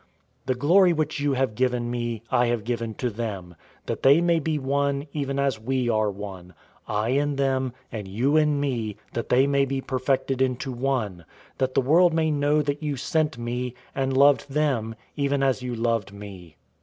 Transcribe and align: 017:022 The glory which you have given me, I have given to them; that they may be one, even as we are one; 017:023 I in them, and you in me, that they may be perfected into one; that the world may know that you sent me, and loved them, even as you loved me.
017:022 0.47 0.47
The 0.47 0.55
glory 0.55 0.93
which 0.93 1.19
you 1.19 1.33
have 1.33 1.53
given 1.53 1.91
me, 1.91 2.23
I 2.31 2.47
have 2.47 2.63
given 2.63 2.95
to 2.95 3.11
them; 3.11 3.53
that 3.85 4.01
they 4.01 4.19
may 4.19 4.39
be 4.39 4.57
one, 4.57 5.05
even 5.13 5.37
as 5.37 5.59
we 5.59 5.89
are 5.89 6.09
one; 6.09 6.55
017:023 6.89 6.95
I 6.95 7.07
in 7.09 7.35
them, 7.35 7.73
and 7.91 8.07
you 8.07 8.35
in 8.35 8.59
me, 8.59 8.97
that 9.13 9.29
they 9.29 9.45
may 9.45 9.63
be 9.65 9.79
perfected 9.79 10.41
into 10.41 10.71
one; 10.71 11.23
that 11.59 11.75
the 11.75 11.81
world 11.81 12.15
may 12.15 12.31
know 12.31 12.63
that 12.63 12.81
you 12.81 12.97
sent 12.97 13.37
me, 13.37 13.75
and 13.93 14.17
loved 14.17 14.49
them, 14.49 14.95
even 15.15 15.43
as 15.43 15.61
you 15.61 15.75
loved 15.75 16.11
me. 16.11 16.55